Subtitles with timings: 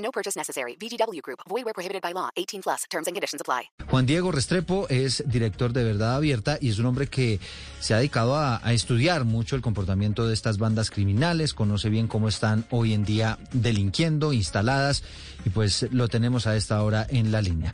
[0.00, 0.76] No purchase necessary.
[0.76, 1.40] VGW Group.
[1.48, 2.30] Void where prohibited by law.
[2.36, 2.84] 18 plus.
[2.90, 3.70] Terms and conditions apply.
[3.90, 7.38] Juan Diego Restrepo es director de Verdad Abierta y es un hombre que
[7.80, 12.06] se ha dedicado a, a, estudiar mucho el comportamiento de estas bandas criminales, conoce bien
[12.06, 15.02] cómo están hoy en día delinquiendo, instaladas
[15.44, 17.72] y pues lo tenemos a esta hora en la línea.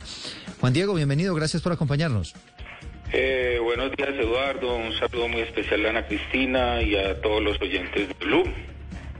[0.59, 2.33] Juan Diego, bienvenido, gracias por acompañarnos.
[3.13, 7.59] Eh, buenos días Eduardo, un saludo muy especial a Ana Cristina y a todos los
[7.61, 8.43] oyentes de Blue.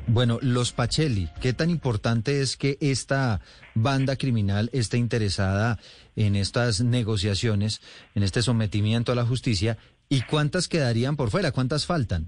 [0.10, 3.42] Bueno, los Pacelli, ¿qué tan importante es que esta
[3.76, 5.80] banda criminal esté interesada
[6.16, 7.82] en estas negociaciones,
[8.16, 9.78] en este sometimiento a la justicia?
[10.08, 11.52] ¿Y cuántas quedarían por fuera?
[11.52, 12.28] ¿Cuántas faltan?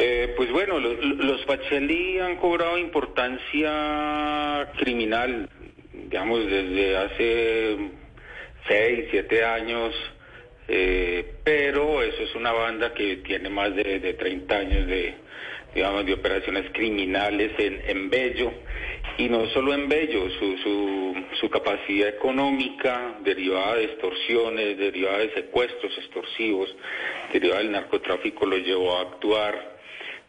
[0.00, 5.48] Eh, pues bueno, los, los Pacelli han cobrado importancia criminal,
[5.92, 7.76] digamos, desde hace
[8.66, 9.94] seis, siete años,
[10.66, 15.14] eh, pero eso es una banda que tiene más de, de 30 años de,
[15.76, 18.50] digamos, de operaciones criminales en, en Bello,
[19.18, 25.34] y no solo en Bello, su, su, su capacidad económica derivada de extorsiones, derivada de
[25.34, 26.74] secuestros extorsivos,
[27.32, 29.76] derivada del narcotráfico, lo llevó a actuar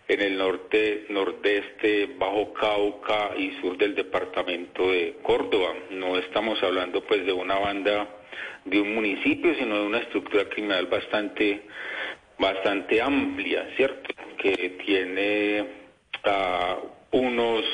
[0.07, 5.73] en el norte, nordeste, Bajo Cauca y sur del departamento de Córdoba.
[5.91, 8.07] No estamos hablando pues de una banda
[8.63, 11.61] de un municipio, sino de una estructura criminal bastante,
[12.39, 14.13] bastante amplia, ¿cierto?
[14.38, 15.66] Que tiene
[16.25, 17.66] uh, unos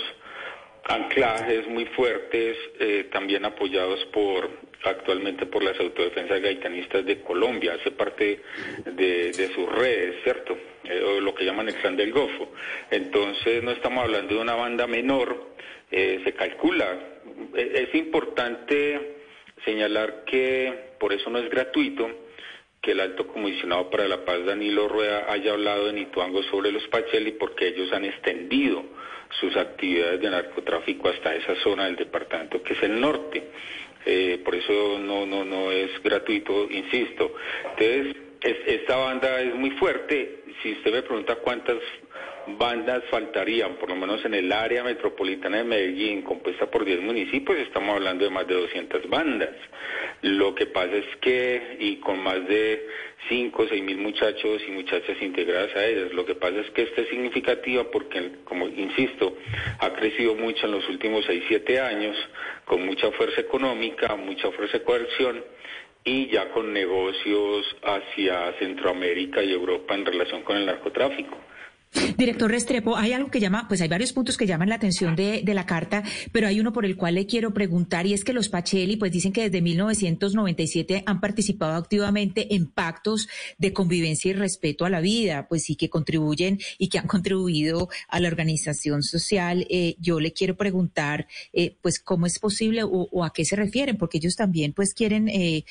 [0.85, 4.49] anclajes muy fuertes, eh, también apoyados por
[4.83, 8.41] actualmente por las autodefensas gaitanistas de Colombia, hace parte
[8.85, 10.57] de, de sus redes, ¿cierto?
[10.83, 12.51] Eh, o lo que llaman el clan del Golfo.
[12.91, 15.53] Entonces no estamos hablando de una banda menor,
[15.89, 16.99] eh, se calcula.
[17.55, 19.15] Es importante
[19.63, 22.09] señalar que por eso no es gratuito
[22.83, 26.85] que el alto comisionado para la paz Danilo Rueda haya hablado en Ituango sobre los
[26.89, 28.83] Pacheli porque ellos han extendido
[29.39, 33.41] sus actividades de narcotráfico hasta esa zona del departamento que es el norte.
[34.05, 37.33] Eh, por eso no, no, no es gratuito, insisto.
[37.77, 40.43] Entonces, es, esta banda es muy fuerte.
[40.61, 41.77] Si usted me pregunta cuántas
[42.47, 47.59] bandas faltarían, por lo menos en el área metropolitana de Medellín, compuesta por 10 municipios,
[47.59, 49.51] estamos hablando de más de 200 bandas.
[50.23, 52.87] Lo que pasa es que, y con más de
[53.27, 56.83] 5 o 6 mil muchachos y muchachas integradas a ellas, lo que pasa es que
[56.83, 59.35] esta es significativa porque, como insisto,
[59.79, 62.15] ha crecido mucho en los últimos 6, 7 años,
[62.63, 65.43] con mucha fuerza económica, mucha fuerza de coerción,
[66.05, 71.37] y ya con negocios hacia Centroamérica y Europa en relación con el narcotráfico.
[72.17, 75.43] Director Restrepo, hay algo que llama, pues hay varios puntos que llaman la atención de,
[75.53, 78.49] la carta, pero hay uno por el cual le quiero preguntar y es que los
[78.49, 83.27] Pacheli, pues dicen que desde 1997 han participado activamente en pactos
[83.59, 87.89] de convivencia y respeto a la vida, pues sí que contribuyen y que han contribuido
[88.07, 89.67] a la organización social.
[89.69, 93.55] Eh, yo le quiero preguntar, eh, pues cómo es posible o, o, a qué se
[93.55, 95.65] refieren, porque ellos también, pues quieren eh,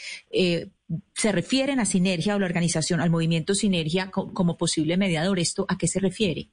[1.14, 5.38] se refieren a Sinergia o la organización, al movimiento Sinergia como posible mediador.
[5.38, 6.48] ¿Esto a qué se refiere?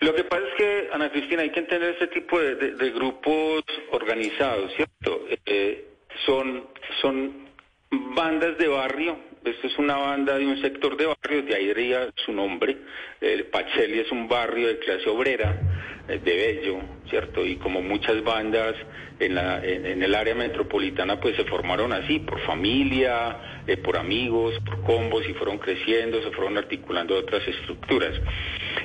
[0.00, 4.72] Lo que pasa es que, Ana Cristina, hay que entender este tipo de, grupos organizados,
[4.74, 5.26] ¿cierto?
[5.44, 5.88] Eh,
[6.24, 6.68] son,
[7.02, 7.48] son
[7.90, 12.08] bandas de barrio, esto es una banda de un sector de barrio, de ahí diría
[12.24, 12.76] su nombre,
[13.20, 15.58] el Pacheli es un barrio de clase obrera,
[16.06, 16.78] de Bello,
[17.08, 17.46] ¿cierto?
[17.46, 18.74] Y como muchas bandas
[19.20, 24.58] en, la, en, el área metropolitana, pues se formaron así, por familia, eh, por amigos,
[24.64, 28.20] por combos, y fueron creciendo, se fueron articulando otras estructuras.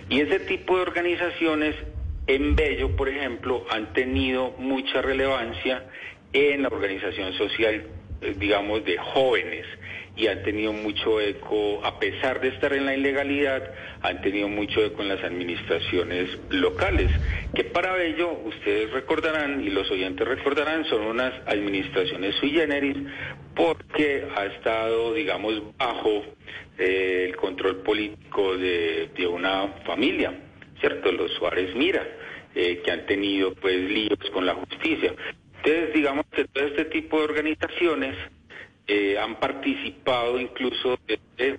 [0.10, 1.76] Y ese tipo de organizaciones
[2.28, 5.86] en Bello, por ejemplo, han tenido mucha relevancia
[6.34, 7.88] en la organización social, eh,
[8.38, 9.66] digamos, de jóvenes
[10.18, 13.64] y han tenido mucho eco, a pesar de estar en la ilegalidad,
[14.02, 17.12] han tenido mucho eco en las administraciones locales,
[17.54, 22.96] que para ello, ustedes recordarán y los oyentes recordarán, son unas administraciones sui generis,
[23.56, 26.24] porque ha estado, digamos, bajo
[26.78, 30.34] eh, el control político de, de, una familia,
[30.80, 31.12] ¿cierto?
[31.12, 32.06] Los Suárez Mira,
[32.54, 35.14] eh, que han tenido pues líos con la justicia.
[35.66, 38.16] Entonces, digamos que todo este tipo de organizaciones
[38.86, 41.58] eh, han participado incluso desde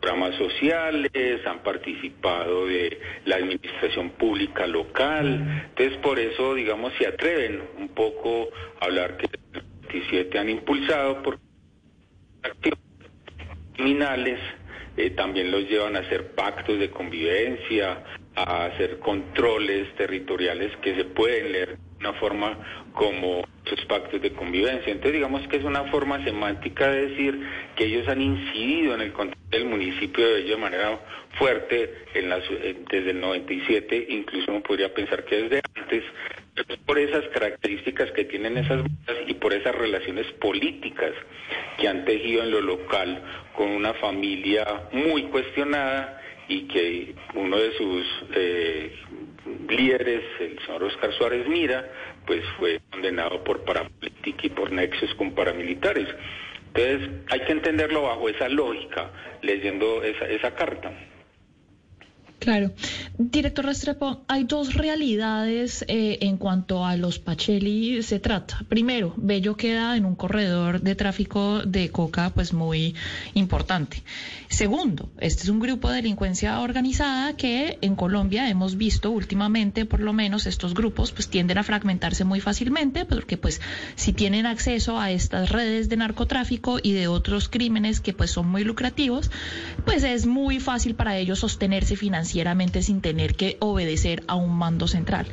[0.00, 5.66] programas sociales, han participado de la administración pública local.
[5.68, 8.48] Entonces, por eso, digamos, se atreven un poco
[8.80, 11.38] a hablar que el 27 han impulsado por
[13.74, 14.40] criminales,
[14.96, 18.04] eh, también los llevan a hacer pactos de convivencia,
[18.34, 22.56] a hacer controles territoriales que se pueden leer de una forma
[22.92, 24.92] como esos pactos de convivencia.
[24.92, 27.40] Entonces digamos que es una forma semántica de decir
[27.76, 31.00] que ellos han incidido en el control del municipio de Bello de manera
[31.38, 32.42] fuerte en las,
[32.90, 36.04] desde el 97, incluso uno podría pensar que desde antes,
[36.86, 38.84] por esas características que tienen esas
[39.26, 41.12] y por esas relaciones políticas
[41.78, 43.22] que han tejido en lo local
[43.54, 48.92] con una familia muy cuestionada y que uno de sus eh,
[49.68, 51.86] líderes, el señor Oscar Suárez Mira,
[52.26, 56.08] pues fue condenado por parapolítica y por nexos con paramilitares.
[56.68, 59.10] Entonces hay que entenderlo bajo esa lógica,
[59.42, 60.92] leyendo esa, esa carta.
[62.38, 62.70] Claro.
[63.18, 68.64] Director Restrepo, hay dos realidades eh, en cuanto a los Pacheli se trata.
[68.68, 72.94] Primero, Bello queda en un corredor de tráfico de coca pues muy
[73.34, 74.04] importante.
[74.48, 79.98] Segundo, este es un grupo de delincuencia organizada que en Colombia hemos visto últimamente, por
[79.98, 83.60] lo menos estos grupos pues tienden a fragmentarse muy fácilmente porque pues
[83.96, 88.48] si tienen acceso a estas redes de narcotráfico y de otros crímenes que pues son
[88.48, 89.28] muy lucrativos,
[89.84, 94.52] pues es muy fácil para ellos sostenerse financieramente financieramente sin tener que obedecer a un
[94.58, 95.26] mando central.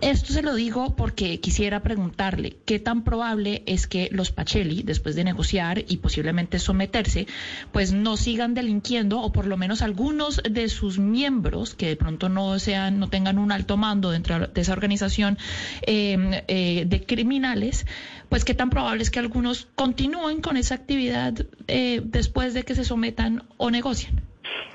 [0.00, 5.16] Esto se lo digo porque quisiera preguntarle qué tan probable es que los Pacheli, después
[5.16, 7.26] de negociar y posiblemente someterse,
[7.72, 12.28] pues no sigan delinquiendo o por lo menos algunos de sus miembros que de pronto
[12.28, 15.38] no sean, no tengan un alto mando dentro de esa organización
[15.82, 17.86] eh, eh, de criminales,
[18.28, 21.34] pues qué tan probable es que algunos continúen con esa actividad
[21.66, 24.20] eh, después de que se sometan o negocien.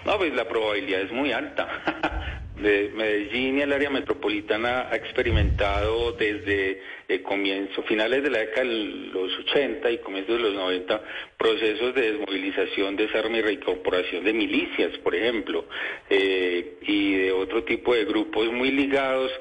[0.06, 2.40] No, pues la probabilidad es muy alta.
[2.56, 8.68] de Medellín y el área metropolitana ha experimentado desde el comienzo, finales de la década
[8.68, 8.76] de
[9.12, 11.02] los 80 y comienzos de los 90,
[11.38, 15.66] procesos de desmovilización, desarme y reincorporación de milicias, por ejemplo,
[16.10, 19.32] eh, y de otro tipo de grupos muy ligados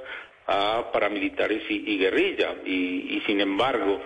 [0.46, 2.56] a paramilitares y, guerrilla.
[2.64, 4.00] y sin embargo,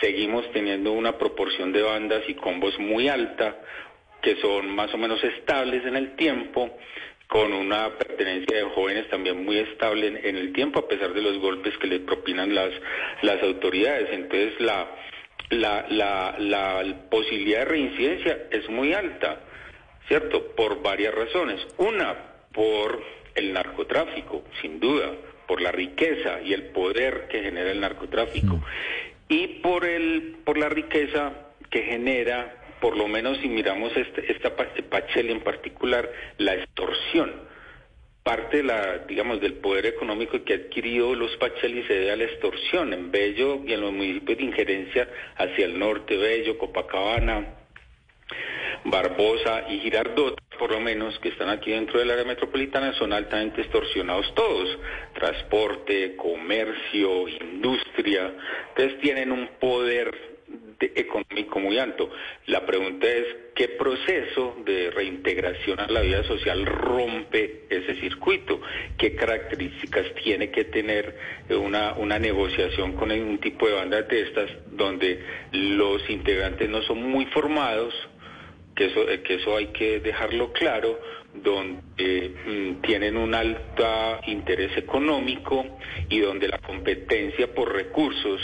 [0.00, 3.56] seguimos teniendo una proporción de bandas y combos muy alta,
[4.22, 6.78] que son más o menos estables en el tiempo,
[7.26, 11.38] con una pertenencia de jóvenes también muy estable en, el tiempo, a pesar de los
[11.38, 12.70] golpes que les propinan las,
[13.22, 14.08] las autoridades.
[14.12, 14.86] Entonces, la,
[15.48, 19.40] la, la, la posibilidad de reincidencia es muy alta,
[20.08, 20.54] ¿cierto?
[20.54, 21.66] Por varias razones.
[21.78, 22.14] Una,
[22.52, 23.02] por
[23.34, 25.12] el narcotráfico, sin duda,
[25.48, 28.56] por la riqueza y el poder que genera el narcotráfico.
[28.56, 28.64] Mm.
[29.28, 31.32] Y por, el, por la riqueza
[31.70, 37.32] que genera por lo menos si miramos este, esta Pacheli en particular, la extorsión.
[38.24, 42.24] Parte la, digamos, del poder económico que ha adquirido los Pacheli se debe a la
[42.24, 47.54] extorsión en Bello y en los municipios de injerencia hacia el norte, Bello, Copacabana,
[48.84, 53.60] Barbosa y Girardot, por lo menos, que están aquí dentro del área metropolitana, son altamente
[53.60, 54.76] extorsionados todos.
[55.14, 58.32] Transporte, comercio, industria.
[58.70, 60.31] Entonces tienen un poder
[60.94, 62.10] económico muy alto.
[62.46, 68.60] La pregunta es, ¿qué proceso de reintegración a la vida social rompe ese circuito?
[68.96, 71.16] ¿Qué características tiene que tener
[71.50, 77.02] una, una negociación con un tipo de bandas de estas donde los integrantes no son
[77.02, 77.94] muy formados?
[78.74, 80.98] Que eso, que eso hay que dejarlo claro,
[81.34, 85.64] donde mm, tienen un alto interés económico
[86.08, 88.40] y donde la competencia por recursos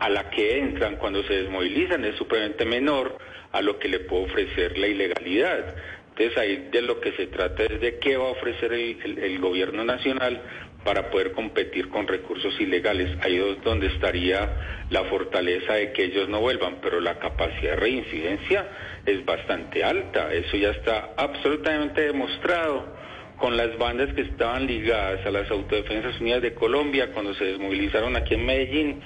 [0.00, 3.18] a la que entran cuando se desmovilizan es supremamente menor
[3.52, 5.76] a lo que le puede ofrecer la ilegalidad.
[6.08, 9.84] Entonces ahí de lo que se trata es de qué va a ofrecer el, gobierno
[9.84, 10.42] nacional
[10.84, 13.10] para poder competir con recursos ilegales.
[13.22, 17.76] Ahí es donde estaría la fortaleza de que ellos no vuelvan, pero la capacidad de
[17.76, 18.68] reincidencia
[19.04, 20.32] es bastante alta.
[20.32, 22.96] Eso ya está absolutamente demostrado
[23.36, 28.16] con las bandas que estaban ligadas a las Autodefensas Unidas de Colombia cuando se desmovilizaron
[28.16, 29.02] aquí en Medellín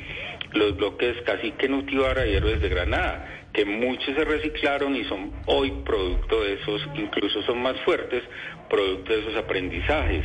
[0.53, 5.33] los bloques casi que Nutibara y Héroes de Granada, que muchos se reciclaron y son
[5.47, 8.23] hoy producto de esos, incluso son más fuertes,
[8.69, 10.25] producto de esos aprendizajes.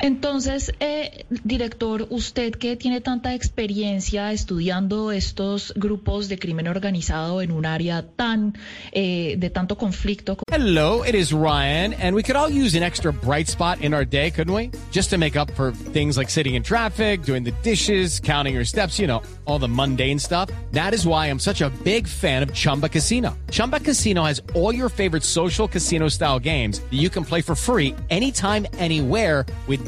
[0.00, 7.50] Entonces, eh, director, usted que tiene tanta experiencia estudiando estos grupos de crimen organizado en
[7.50, 8.56] un área tan
[8.92, 10.38] eh, de tanto conflicto.
[10.50, 14.04] Hello, it is Ryan, and we could all use an extra bright spot in our
[14.04, 14.70] day, couldn't we?
[14.92, 18.64] Just to make up for things like sitting in traffic, doing the dishes, counting your
[18.64, 20.50] steps, you know, all the mundane stuff.
[20.72, 23.36] That is why I'm such a big fan of Chumba Casino.
[23.50, 27.54] Chumba Casino has all your favorite social casino style games that you can play for
[27.54, 29.87] free anytime, anywhere with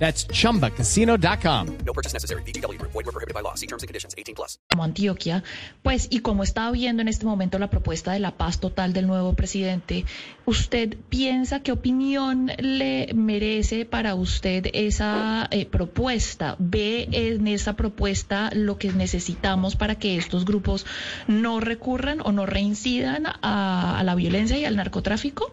[0.00, 1.66] That's chumbacasino.com.
[1.84, 2.42] No purchase necessary.
[2.42, 2.92] VGW Group.
[2.92, 3.54] Void were prohibited by law.
[3.54, 4.14] See terms and conditions.
[4.18, 4.58] 18 plus.
[4.70, 5.42] como Antioquia,
[5.82, 9.06] pues y como está viendo en este momento la propuesta de la paz total del
[9.06, 10.04] nuevo presidente,
[10.46, 16.56] ¿usted piensa qué opinión le merece para usted esa eh, propuesta?
[16.58, 20.86] ¿Ve en esa propuesta lo que necesitamos para que estos grupos
[21.26, 25.52] no recurran o no reincidan a, a la violencia y al narcotráfico?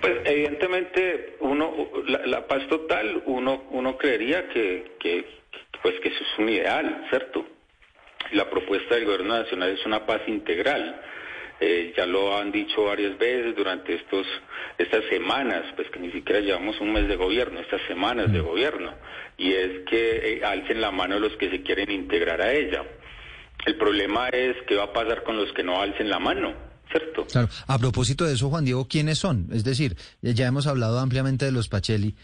[0.00, 5.24] Pues evidentemente uno la, paz total uno uno creería que, que
[5.82, 7.46] pues que eso es un ideal, ¿cierto?
[8.32, 11.00] La propuesta del gobierno nacional es una paz integral.
[11.62, 14.26] Eh, ya lo han dicho varias veces durante estos
[14.78, 18.94] estas semanas, pues que ni siquiera llevamos un mes de gobierno, estas semanas de gobierno,
[19.36, 22.84] y es que eh, alcen la mano los que se quieren integrar a ella.
[23.66, 26.54] El problema es qué va a pasar con los que no alcen la mano,
[26.90, 27.26] ¿cierto?
[27.26, 27.48] Claro.
[27.66, 29.48] A propósito de eso, Juan Diego, ¿quiénes son?
[29.52, 32.14] Es decir, ya hemos hablado ampliamente de los Pacheli,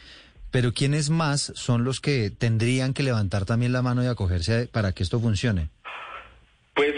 [0.51, 4.93] pero ¿quiénes más son los que tendrían que levantar también la mano y acogerse para
[4.93, 5.69] que esto funcione?
[6.75, 6.95] Pues,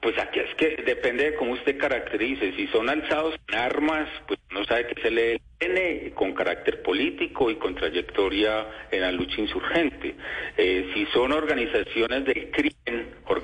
[0.00, 2.54] pues aquí es que depende de cómo usted caracterice.
[2.56, 7.50] Si son alzados en armas, pues no sabe que se le ELN con carácter político
[7.50, 10.14] y con trayectoria en la lucha insurgente.
[10.56, 12.77] Eh, si son organizaciones del crimen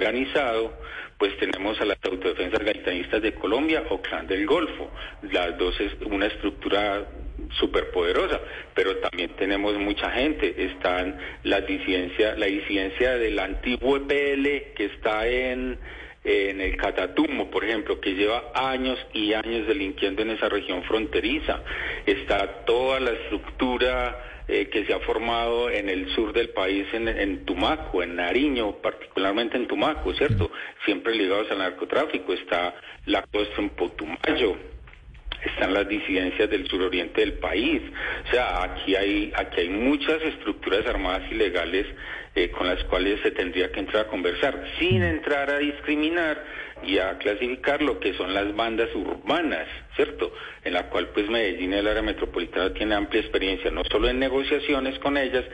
[0.04, 0.74] organizado,
[1.18, 4.90] pues tenemos a las autodefensas gaitanistas de Colombia o Clan del Golfo.
[5.32, 7.06] Las dos es una estructura
[7.58, 8.40] superpoderosa,
[8.74, 10.54] pero también tenemos mucha gente.
[10.72, 15.78] Están la disidencia, la disidencia del antiguo EPL que está en
[16.24, 21.60] en el Catatumbo, por ejemplo, que lleva años y años delinquiendo en esa región fronteriza.
[22.06, 27.08] Está toda la estructura eh, que se ha formado en el sur del país, en,
[27.08, 30.50] en, Tumaco, en Nariño, particularmente en Tumaco, ¿cierto?
[30.84, 32.32] Siempre ligados al narcotráfico.
[32.32, 32.74] Está
[33.06, 34.56] la costa en Potumayo,
[35.44, 37.82] están las disidencias del suroriente del país.
[38.26, 41.86] O sea, aquí hay, aquí hay muchas estructuras armadas ilegales
[42.34, 46.44] eh, con las cuales se tendría que entrar a conversar, sin entrar a discriminar
[46.86, 50.32] y a clasificar lo que son las bandas urbanas, ¿cierto?
[50.64, 54.18] En la cual pues Medellín y el área metropolitana tiene amplia experiencia, no solo en
[54.18, 55.44] negociaciones con ellas,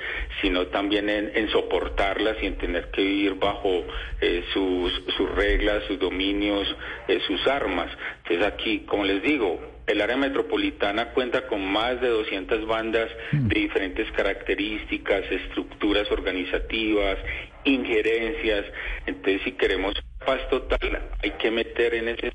[0.40, 3.84] sino también en, en soportarlas y en tener que vivir bajo
[4.20, 6.66] eh, sus, sus reglas, sus dominios,
[7.08, 7.90] eh, sus armas.
[8.22, 13.60] Entonces aquí, como les digo, el área metropolitana cuenta con más de 200 bandas de
[13.60, 17.18] diferentes características, estructuras organizativas,
[17.64, 18.66] injerencias.
[19.06, 19.94] Entonces, si queremos
[20.24, 22.32] paz total, hay que meter en ese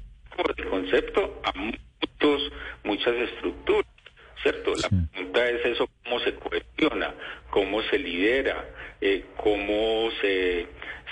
[0.69, 2.51] concepto a muchos,
[2.83, 3.85] muchas estructuras,
[4.41, 4.73] ¿cierto?
[4.75, 7.13] La pregunta es eso, cómo se cuestiona,
[7.49, 8.65] cómo se lidera,
[9.01, 10.67] eh, cómo se,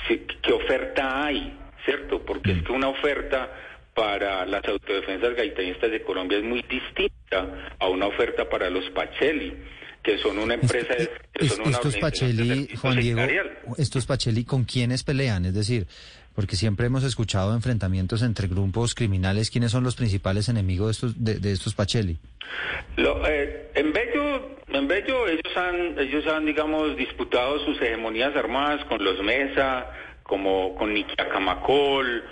[0.08, 2.24] se, qué oferta hay, ¿cierto?
[2.26, 3.50] Porque es que una oferta
[3.94, 9.56] para las autodefensas gaitanistas de Colombia es muy distinta a una oferta para los Pacheli,
[10.02, 10.94] que son una empresa...
[10.94, 13.22] Es, que son una estos Pacheli, Juan Diego,
[13.78, 15.46] estos Pacheli, ¿con quiénes pelean?
[15.46, 15.88] Es decir,
[16.36, 19.50] porque siempre hemos escuchado enfrentamientos entre grupos criminales.
[19.50, 22.18] ¿Quiénes son los principales enemigos de estos, de, estos Pacheli?
[22.98, 28.84] Lo, eh, en Bello, en Bello ellos han, ellos han, digamos, disputado sus hegemonías armadas
[28.86, 29.88] con los Mesa,
[30.24, 32.24] como con Niquiacamacol,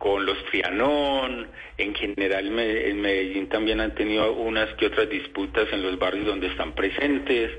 [0.00, 5.82] con los Trianón, en general en Medellín también han tenido unas que otras disputas en
[5.82, 7.50] los barrios donde están presentes.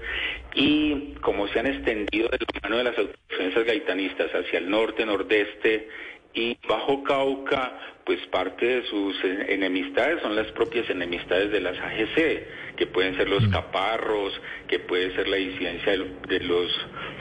[0.55, 5.05] Y como se han extendido de la mano de las autodefensas gaitanistas hacia el norte,
[5.05, 5.87] nordeste
[6.33, 12.75] y Bajo Cauca, pues parte de sus enemistades son las propias enemistades de las AGC,
[12.77, 14.33] que pueden ser los caparros,
[14.67, 15.93] que puede ser la disidencia
[16.27, 16.71] de los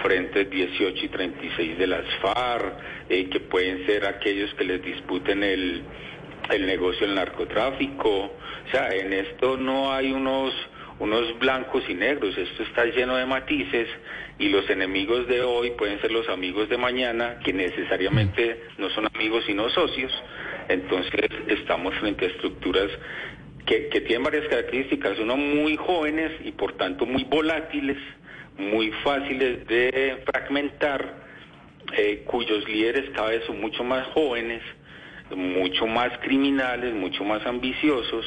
[0.03, 2.75] frentes 18 y 36 de las FARC,
[3.09, 5.83] eh, que pueden ser aquellos que les disputen el,
[6.51, 8.11] el negocio del narcotráfico.
[8.11, 10.55] O sea, en esto no hay unos
[11.01, 13.89] unos blancos y negros, esto está lleno de matices
[14.39, 19.09] y los enemigos de hoy pueden ser los amigos de mañana, que necesariamente no son
[19.15, 20.13] amigos sino socios,
[20.69, 22.91] entonces estamos frente a estructuras
[23.67, 27.97] que, que tienen varias características, uno muy jóvenes y por tanto muy volátiles,
[28.59, 31.15] muy fáciles de fragmentar,
[31.97, 34.63] eh, cuyos líderes cada vez son mucho más jóvenes,
[35.37, 38.25] mucho más criminales, mucho más ambiciosos.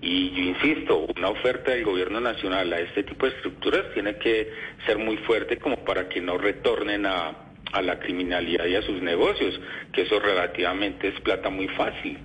[0.00, 4.50] Y yo insisto, una oferta del gobierno nacional a este tipo de estructuras tiene que
[4.86, 7.34] ser muy fuerte como para que no retornen a,
[7.72, 9.58] a la criminalidad y a sus negocios,
[9.92, 12.18] que eso relativamente es plata muy fácil.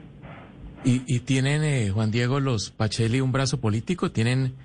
[0.84, 4.12] ¿Y, y tienen, eh, Juan Diego, los Pacheli un brazo político?
[4.12, 4.56] ¿Tienen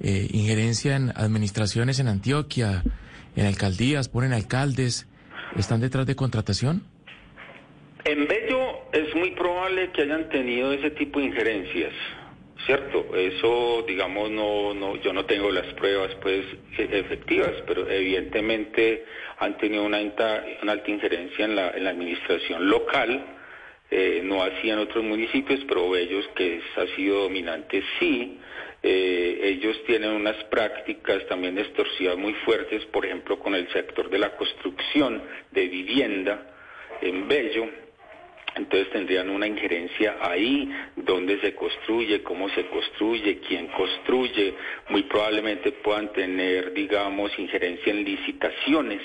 [0.00, 2.82] eh, injerencia en administraciones en Antioquia,
[3.36, 5.06] en alcaldías, ponen alcaldes?
[5.56, 6.82] ¿Están detrás de contratación?
[8.08, 11.92] En Bello es muy probable que hayan tenido ese tipo de injerencias,
[12.64, 13.14] ¿cierto?
[13.14, 16.42] Eso, digamos, no, no, yo no tengo las pruebas, pues,
[16.78, 19.04] e- efectivas, pero evidentemente
[19.40, 23.26] han tenido una alta, una alta injerencia en la, administración local,
[23.90, 28.38] eh, no así en otros municipios, pero Bellos, que ha sido dominante, sí.
[28.82, 34.18] Eh, ellos tienen unas prácticas también extorsivas muy fuertes, por ejemplo, con el sector de
[34.18, 36.54] la construcción de vivienda
[37.02, 37.87] en Bello.
[38.58, 44.54] Entonces tendrían una injerencia ahí, dónde se construye, cómo se construye, quién construye.
[44.88, 49.00] Muy probablemente puedan tener, digamos, injerencia en licitaciones,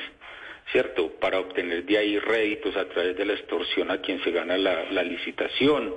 [0.72, 1.12] ¿cierto?
[1.20, 5.04] Para obtener de ahí réditos a través de la extorsión a quien se gana la,
[5.04, 5.94] licitación.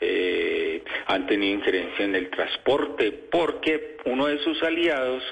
[0.00, 5.22] Eh, han tenido injerencia en el transporte, porque uno de sus aliados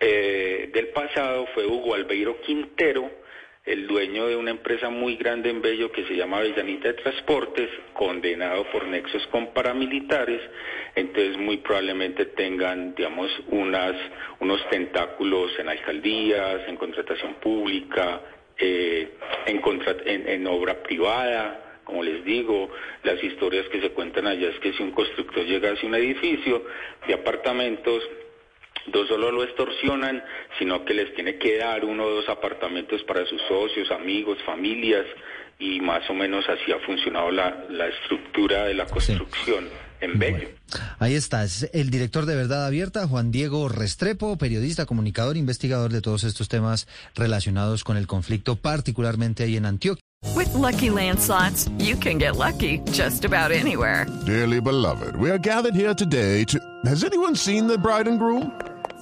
[0.00, 3.23] eh, del pasado fue Hugo Albeiro Quintero,
[3.64, 7.70] el dueño de una empresa muy grande en Bello que se llama Avellanita de Transportes,
[7.94, 10.40] condenado por nexos con paramilitares,
[10.94, 18.20] entonces muy probablemente tengan, digamos, unos tentáculos en alcaldías, en contratación pública,
[18.58, 19.14] eh,
[19.46, 22.70] en, en obra privada, como les digo,
[23.02, 26.64] las historias que se cuentan allá es que si un constructor llega hacia un edificio
[27.06, 28.02] de apartamentos,
[28.92, 30.22] no solo lo extorsionan,
[30.58, 35.06] sino que les tiene que dar uno o dos apartamentos para sus socios, amigos, familias,
[35.58, 39.68] y más o menos así ha funcionado la, la estructura de la construcción
[40.00, 40.48] en Bello.
[40.98, 46.00] Ahí está, es el director de Verdad Abierta, Juan Diego Restrepo, periodista, comunicador, investigador de
[46.00, 50.02] todos estos temas relacionados con el conflicto, particularmente ahí en Antioquia.
[50.34, 54.06] With Lucky Land slots, you can get lucky just about anywhere.
[54.24, 56.58] Dearly beloved, we are gathered here today to.
[56.86, 58.50] Has anyone seen the bride and groom?